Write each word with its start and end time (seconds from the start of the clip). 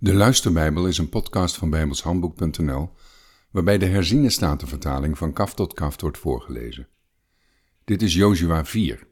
De 0.00 0.14
Luisterbijbel 0.14 0.86
is 0.86 0.98
een 0.98 1.08
podcast 1.08 1.56
van 1.56 1.70
bijbelshandboek.nl 1.70 2.90
waarbij 3.50 3.78
de 3.78 3.86
herziene 3.86 4.30
statenvertaling 4.30 5.18
van 5.18 5.32
kaf 5.32 5.54
tot 5.54 5.74
kaf 5.74 6.00
wordt 6.00 6.18
voorgelezen. 6.18 6.88
Dit 7.84 8.02
is 8.02 8.14
Jozua 8.14 8.64
4. 8.64 9.06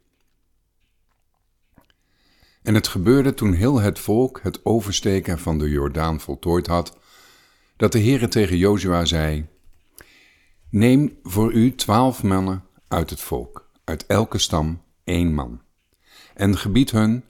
En 2.63 2.75
het 2.75 2.89
gebeurde 2.89 3.35
toen 3.35 3.53
heel 3.53 3.81
het 3.81 3.99
volk 3.99 4.41
het 4.43 4.65
oversteken 4.65 5.39
van 5.39 5.59
de 5.59 5.69
Jordaan 5.69 6.21
voltooid 6.21 6.67
had, 6.67 6.99
dat 7.77 7.93
de 7.93 8.01
Heere 8.01 8.29
tegen 8.29 8.57
Jozua 8.57 9.05
zei, 9.05 9.47
Neem 10.71 11.19
voor 11.23 11.53
u 11.53 11.75
twaalf 11.75 12.23
mannen 12.23 12.65
uit 12.89 13.11
het 13.11 13.21
volk, 13.21 13.71
uit 13.85 14.07
elke 14.07 14.39
stam 14.39 14.83
één 15.05 15.35
man, 15.35 15.61
en 16.35 16.57
gebied 16.57 16.91
hun, 16.91 17.25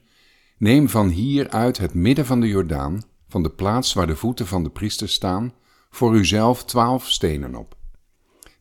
neem 0.58 0.88
van 0.88 1.08
hier 1.08 1.48
uit 1.48 1.78
het 1.78 1.94
midden 1.94 2.26
van 2.26 2.40
de 2.40 2.48
Jordaan, 2.48 3.02
van 3.28 3.42
de 3.42 3.50
plaats 3.50 3.92
waar 3.92 4.06
de 4.06 4.16
voeten 4.16 4.46
van 4.46 4.62
de 4.62 4.70
priesters 4.70 5.12
staan, 5.12 5.54
voor 5.90 6.14
uzelf 6.14 6.64
twaalf 6.64 7.08
stenen 7.08 7.54
op. 7.54 7.76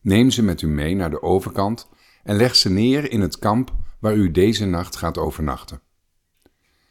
Neem 0.00 0.30
ze 0.30 0.42
met 0.42 0.62
u 0.62 0.66
mee 0.66 0.94
naar 0.94 1.10
de 1.10 1.22
overkant 1.22 1.88
en 2.22 2.36
leg 2.36 2.56
ze 2.56 2.70
neer 2.70 3.10
in 3.10 3.20
het 3.20 3.38
kamp 3.38 3.74
waar 4.00 4.14
u 4.14 4.30
deze 4.30 4.66
nacht 4.66 4.96
gaat 4.96 5.18
overnachten. 5.18 5.80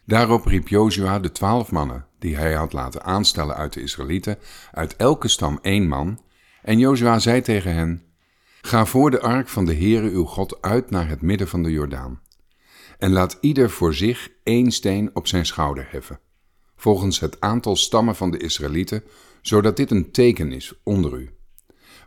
Daarop 0.05 0.45
riep 0.45 0.67
Jozua 0.67 1.19
de 1.19 1.31
twaalf 1.31 1.71
mannen, 1.71 2.05
die 2.19 2.35
hij 2.35 2.53
had 2.53 2.73
laten 2.73 3.03
aanstellen 3.03 3.55
uit 3.55 3.73
de 3.73 3.81
Israëlieten, 3.81 4.37
uit 4.71 4.95
elke 4.95 5.27
stam 5.27 5.59
één 5.61 5.87
man, 5.87 6.21
en 6.61 6.79
Jozua 6.79 7.19
zei 7.19 7.41
tegen 7.41 7.73
hen, 7.73 8.03
Ga 8.61 8.85
voor 8.85 9.11
de 9.11 9.21
ark 9.21 9.47
van 9.47 9.65
de 9.65 9.75
Heere 9.75 10.09
uw 10.09 10.25
God 10.25 10.61
uit 10.61 10.89
naar 10.89 11.07
het 11.07 11.21
midden 11.21 11.47
van 11.47 11.63
de 11.63 11.71
Jordaan, 11.71 12.21
en 12.97 13.11
laat 13.11 13.37
ieder 13.41 13.69
voor 13.69 13.93
zich 13.93 14.29
één 14.43 14.71
steen 14.71 15.09
op 15.13 15.27
zijn 15.27 15.45
schouder 15.45 15.87
heffen 15.89 16.19
volgens 16.75 17.19
het 17.19 17.41
aantal 17.41 17.75
stammen 17.75 18.15
van 18.15 18.31
de 18.31 18.37
Israëlieten, 18.37 19.03
zodat 19.41 19.77
dit 19.77 19.91
een 19.91 20.11
teken 20.11 20.51
is 20.51 20.73
onder 20.83 21.19
u. 21.19 21.29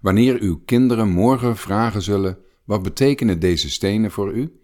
Wanneer 0.00 0.40
uw 0.40 0.62
kinderen 0.64 1.08
morgen 1.08 1.56
vragen 1.56 2.02
zullen: 2.02 2.38
wat 2.64 2.82
betekenen 2.82 3.40
deze 3.40 3.70
stenen 3.70 4.10
voor 4.10 4.32
u? 4.32 4.60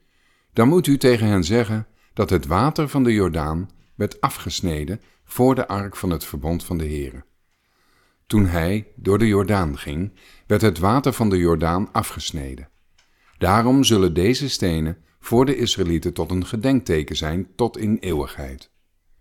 Dan 0.53 0.69
moet 0.69 0.87
u 0.87 0.99
tegen 0.99 1.27
hen 1.27 1.45
zeggen 1.45 1.87
dat 2.13 2.31
het 2.31 2.47
water 2.47 2.89
van 2.89 3.03
de 3.03 3.13
Jordaan 3.13 3.71
werd 3.95 4.21
afgesneden 4.21 5.01
voor 5.25 5.55
de 5.55 5.69
ark 5.69 5.97
van 5.97 6.11
het 6.11 6.25
verbond 6.25 6.65
van 6.65 6.79
de 6.79 6.85
Heere. 6.85 7.25
Toen 8.27 8.47
hij 8.47 8.87
door 8.97 9.19
de 9.19 9.27
Jordaan 9.27 9.79
ging, 9.79 10.13
werd 10.47 10.63
het 10.63 10.79
water 10.79 11.13
van 11.13 11.29
de 11.29 11.37
Jordaan 11.37 11.93
afgesneden. 11.93 12.69
Daarom 13.39 13.85
zullen 13.85 14.15
deze 14.15 14.49
stenen 14.49 14.99
voor 15.19 15.45
de 15.47 15.57
Israëlieten 15.57 16.13
tot 16.13 16.31
een 16.31 16.47
gedenkteken 16.47 17.17
zijn 17.17 17.49
tot 17.57 17.79
in 17.79 17.97
eeuwigheid. 18.01 18.71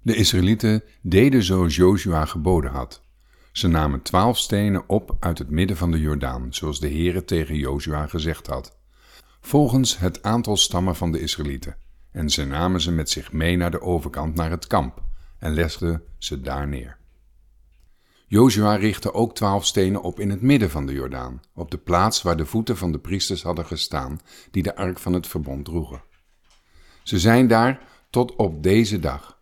De 0.03 0.15
Israëlieten 0.15 0.83
deden 1.01 1.43
zoals 1.43 1.75
Jozua 1.75 2.25
geboden 2.25 2.71
had. 2.71 3.01
Ze 3.51 3.67
namen 3.67 4.01
twaalf 4.01 4.37
stenen 4.37 4.89
op 4.89 5.17
uit 5.19 5.37
het 5.37 5.49
midden 5.49 5.77
van 5.77 5.91
de 5.91 5.99
Jordaan, 5.99 6.53
zoals 6.53 6.79
de 6.79 6.89
Heere 6.89 7.25
tegen 7.25 7.55
Jozua 7.55 8.07
gezegd 8.07 8.47
had, 8.47 8.77
volgens 9.41 9.97
het 9.97 10.23
aantal 10.23 10.57
stammen 10.57 10.95
van 10.95 11.11
de 11.11 11.19
Israëlieten. 11.19 11.75
En 12.11 12.29
ze 12.29 12.45
namen 12.45 12.81
ze 12.81 12.91
met 12.91 13.09
zich 13.09 13.31
mee 13.31 13.57
naar 13.57 13.71
de 13.71 13.81
overkant, 13.81 14.35
naar 14.35 14.49
het 14.49 14.67
kamp, 14.67 15.03
en 15.39 15.53
legden 15.53 16.03
ze 16.17 16.41
daar 16.41 16.67
neer. 16.67 16.97
Jozua 18.27 18.75
richtte 18.75 19.13
ook 19.13 19.35
twaalf 19.35 19.65
stenen 19.65 20.01
op 20.01 20.19
in 20.19 20.29
het 20.29 20.41
midden 20.41 20.69
van 20.69 20.85
de 20.85 20.93
Jordaan, 20.93 21.41
op 21.53 21.71
de 21.71 21.77
plaats 21.77 22.21
waar 22.21 22.37
de 22.37 22.45
voeten 22.45 22.77
van 22.77 22.91
de 22.91 22.99
priesters 22.99 23.43
hadden 23.43 23.65
gestaan, 23.65 24.19
die 24.51 24.63
de 24.63 24.75
ark 24.75 24.99
van 24.99 25.13
het 25.13 25.27
verbond 25.27 25.65
droegen. 25.65 26.03
Ze 27.03 27.19
zijn 27.19 27.47
daar 27.47 27.81
tot 28.09 28.35
op 28.35 28.63
deze 28.63 28.99
dag. 28.99 29.41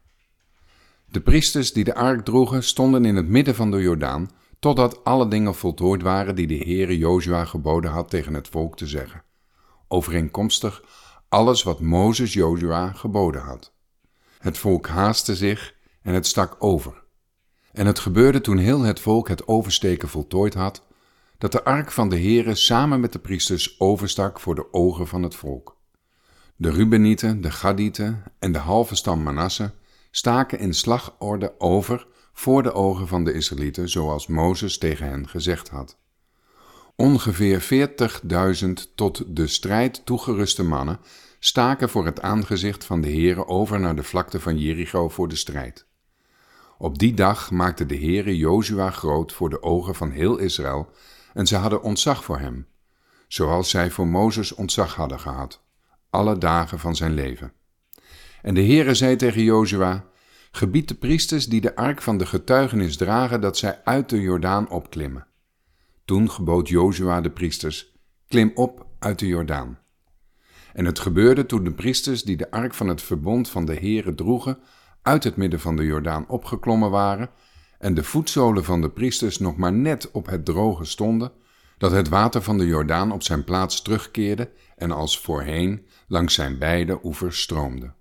De 1.11 1.21
priesters 1.21 1.73
die 1.73 1.83
de 1.83 1.95
ark 1.95 2.25
droegen 2.25 2.63
stonden 2.63 3.05
in 3.05 3.15
het 3.15 3.27
midden 3.27 3.55
van 3.55 3.71
de 3.71 3.81
Jordaan, 3.81 4.29
totdat 4.59 5.03
alle 5.03 5.27
dingen 5.27 5.55
voltooid 5.55 6.01
waren 6.01 6.35
die 6.35 6.47
de 6.47 6.57
Heere 6.57 6.97
Jozua 6.97 7.45
geboden 7.45 7.91
had 7.91 8.09
tegen 8.09 8.33
het 8.33 8.47
volk 8.47 8.77
te 8.77 8.87
zeggen. 8.87 9.23
Overeenkomstig 9.87 10.83
alles 11.29 11.63
wat 11.63 11.79
Mozes 11.79 12.33
Jozua 12.33 12.91
geboden 12.91 13.41
had. 13.41 13.73
Het 14.39 14.57
volk 14.57 14.87
haastte 14.87 15.35
zich 15.35 15.75
en 16.01 16.13
het 16.13 16.27
stak 16.27 16.55
over. 16.59 17.03
En 17.71 17.85
het 17.85 17.99
gebeurde 17.99 18.41
toen 18.41 18.57
heel 18.57 18.81
het 18.81 18.99
volk 18.99 19.27
het 19.27 19.47
oversteken 19.47 20.09
voltooid 20.09 20.53
had, 20.53 20.87
dat 21.37 21.51
de 21.51 21.63
ark 21.63 21.91
van 21.91 22.09
de 22.09 22.19
Heere 22.19 22.55
samen 22.55 22.99
met 22.99 23.13
de 23.13 23.19
priesters 23.19 23.79
overstak 23.79 24.39
voor 24.39 24.55
de 24.55 24.73
ogen 24.73 25.07
van 25.07 25.23
het 25.23 25.35
volk. 25.35 25.77
De 26.55 26.69
Rubenieten, 26.69 27.41
de 27.41 27.51
Gadieten 27.51 28.23
en 28.39 28.51
de 28.51 28.59
halve 28.59 28.95
stam 28.95 29.23
Manasse 29.23 29.71
staken 30.11 30.59
in 30.59 30.73
slagorde 30.73 31.53
over 31.57 32.07
voor 32.33 32.63
de 32.63 32.73
ogen 32.73 33.07
van 33.07 33.23
de 33.23 33.33
Israëlieten, 33.33 33.89
zoals 33.89 34.27
Mozes 34.27 34.77
tegen 34.77 35.07
hen 35.07 35.27
gezegd 35.27 35.69
had. 35.69 35.97
Ongeveer 36.95 37.89
40.000 38.63 38.69
tot 38.95 39.35
de 39.35 39.47
strijd 39.47 40.05
toegeruste 40.05 40.63
mannen 40.63 40.99
staken 41.39 41.89
voor 41.89 42.05
het 42.05 42.21
aangezicht 42.21 42.85
van 42.85 43.01
de 43.01 43.07
Heere 43.07 43.47
over 43.47 43.79
naar 43.79 43.95
de 43.95 44.03
vlakte 44.03 44.39
van 44.39 44.57
Jericho 44.57 45.09
voor 45.09 45.27
de 45.27 45.35
strijd. 45.35 45.85
Op 46.77 46.99
die 46.99 47.13
dag 47.13 47.51
maakte 47.51 47.85
de 47.85 47.97
Heere 47.97 48.37
Jozua 48.37 48.91
groot 48.91 49.33
voor 49.33 49.49
de 49.49 49.63
ogen 49.63 49.95
van 49.95 50.11
heel 50.11 50.37
Israël, 50.37 50.89
en 51.33 51.47
ze 51.47 51.55
hadden 51.55 51.81
ontzag 51.81 52.23
voor 52.23 52.39
hem, 52.39 52.67
zoals 53.27 53.69
zij 53.69 53.91
voor 53.91 54.07
Mozes 54.07 54.53
ontzag 54.53 54.95
hadden 54.95 55.19
gehad, 55.19 55.61
alle 56.09 56.37
dagen 56.37 56.79
van 56.79 56.95
zijn 56.95 57.13
leven. 57.13 57.53
En 58.41 58.53
de 58.53 58.65
Heere 58.65 58.93
zei 58.93 59.15
tegen 59.15 59.43
Jozua, 59.43 60.05
gebied 60.51 60.87
de 60.87 60.95
priesters 60.95 61.45
die 61.45 61.61
de 61.61 61.75
ark 61.75 62.01
van 62.01 62.17
de 62.17 62.25
getuigenis 62.25 62.97
dragen 62.97 63.41
dat 63.41 63.57
zij 63.57 63.81
uit 63.83 64.09
de 64.09 64.21
Jordaan 64.21 64.69
opklimmen. 64.69 65.27
Toen 66.05 66.31
gebood 66.31 66.69
Jozua 66.69 67.21
de 67.21 67.31
priesters, 67.31 67.95
klim 68.27 68.51
op 68.55 68.85
uit 68.99 69.19
de 69.19 69.27
Jordaan. 69.27 69.79
En 70.73 70.85
het 70.85 70.99
gebeurde 70.99 71.45
toen 71.45 71.63
de 71.63 71.73
priesters 71.73 72.23
die 72.23 72.37
de 72.37 72.51
ark 72.51 72.73
van 72.73 72.87
het 72.87 73.01
verbond 73.01 73.49
van 73.49 73.65
de 73.65 73.75
Heere 73.75 74.15
droegen, 74.15 74.59
uit 75.01 75.23
het 75.23 75.35
midden 75.35 75.59
van 75.59 75.75
de 75.75 75.85
Jordaan 75.85 76.27
opgeklommen 76.27 76.89
waren, 76.89 77.29
en 77.79 77.93
de 77.93 78.03
voetzolen 78.03 78.63
van 78.63 78.81
de 78.81 78.89
priesters 78.89 79.37
nog 79.37 79.57
maar 79.57 79.73
net 79.73 80.11
op 80.11 80.25
het 80.25 80.45
droge 80.45 80.85
stonden, 80.85 81.31
dat 81.77 81.91
het 81.91 82.09
water 82.09 82.41
van 82.41 82.57
de 82.57 82.65
Jordaan 82.65 83.11
op 83.11 83.23
zijn 83.23 83.43
plaats 83.43 83.81
terugkeerde 83.81 84.51
en 84.75 84.91
als 84.91 85.19
voorheen 85.19 85.85
langs 86.07 86.33
zijn 86.33 86.57
beide 86.57 86.99
oevers 87.03 87.41
stroomde. 87.41 87.93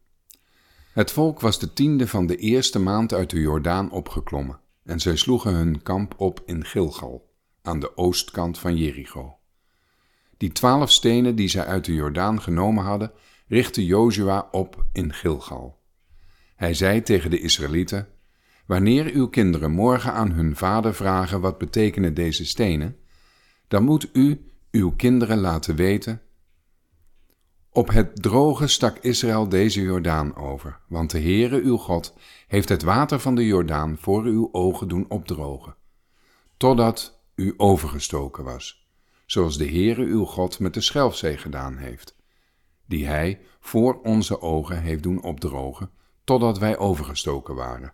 Het 0.91 1.11
volk 1.11 1.41
was 1.41 1.59
de 1.59 1.73
tiende 1.73 2.09
van 2.09 2.27
de 2.27 2.37
eerste 2.37 2.79
maand 2.79 3.13
uit 3.13 3.31
de 3.31 3.41
Jordaan 3.41 3.91
opgeklommen, 3.91 4.61
en 4.85 5.01
zij 5.01 5.17
sloegen 5.17 5.55
hun 5.55 5.83
kamp 5.83 6.15
op 6.17 6.43
in 6.47 6.65
Gilgal, 6.65 7.31
aan 7.63 7.81
de 7.81 7.97
oostkant 7.97 8.59
van 8.59 8.77
Jericho. 8.77 9.37
Die 10.37 10.53
twaalf 10.53 10.91
stenen 10.91 11.37
die 11.37 11.49
zij 11.49 11.65
uit 11.65 11.85
de 11.85 11.95
Jordaan 11.95 12.43
genomen 12.43 12.85
hadden, 12.85 13.13
richtte 13.47 13.87
Jozua 13.87 14.49
op 14.51 14.85
in 14.93 15.13
Gilgal. 15.13 15.79
Hij 16.57 16.75
zei 16.75 17.03
tegen 17.03 17.31
de 17.31 17.41
Israëlieten: 17.41 18.09
Wanneer 18.67 19.13
uw 19.13 19.29
kinderen 19.29 19.71
morgen 19.71 20.13
aan 20.13 20.31
hun 20.31 20.57
vader 20.57 20.95
vragen 20.95 21.41
wat 21.41 21.59
betekenen 21.59 22.15
deze 22.15 22.47
stenen, 22.47 22.97
dan 23.69 23.85
moet 23.85 24.09
u 24.13 24.45
uw 24.71 24.91
kinderen 24.91 25.39
laten 25.39 25.77
weten 25.77 26.21
op 27.73 27.89
het 27.89 28.23
droge 28.23 28.67
stak 28.67 28.99
Israël 28.99 29.49
deze 29.49 29.81
Jordaan 29.81 30.37
over, 30.37 30.79
want 30.89 31.11
de 31.11 31.21
Heere 31.21 31.61
uw 31.61 31.77
God 31.77 32.15
heeft 32.47 32.69
het 32.69 32.83
water 32.83 33.21
van 33.21 33.35
de 33.35 33.47
Jordaan 33.47 33.97
voor 33.99 34.25
uw 34.25 34.49
ogen 34.53 34.89
doen 34.89 35.05
opdrogen, 35.09 35.75
totdat 36.57 37.21
u 37.35 37.55
overgestoken 37.57 38.45
was, 38.45 38.89
zoals 39.27 39.59
de 39.59 39.69
Heere 39.69 40.05
uw 40.05 40.25
God 40.25 40.59
met 40.59 40.75
de 40.75 40.81
Schelfzee 40.81 41.37
gedaan 41.37 41.77
heeft, 41.77 42.17
die 42.87 43.07
hij 43.07 43.41
voor 43.61 44.01
onze 44.03 44.41
ogen 44.41 44.83
heeft 44.83 45.03
doen 45.03 45.23
opdrogen, 45.23 45.91
totdat 46.25 46.59
wij 46.59 46.79
overgestoken 46.79 47.55
waren, 47.55 47.93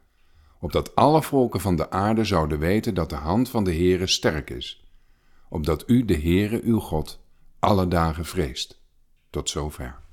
opdat 0.60 0.94
alle 0.94 1.22
volken 1.22 1.60
van 1.60 1.76
de 1.76 1.90
aarde 1.90 2.24
zouden 2.24 2.58
weten 2.58 2.94
dat 2.94 3.10
de 3.10 3.16
hand 3.16 3.48
van 3.48 3.64
de 3.64 3.74
Heere 3.74 4.06
sterk 4.06 4.50
is, 4.50 4.84
opdat 5.48 5.84
u 5.86 6.04
de 6.04 6.20
Heere 6.20 6.60
uw 6.62 6.78
God 6.78 7.20
alle 7.58 7.88
dagen 7.88 8.24
vreest. 8.24 8.84
Tot 9.36 9.48
zover. 9.48 10.05